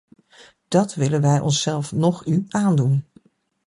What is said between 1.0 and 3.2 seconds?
wij onszelf noch u aandoen.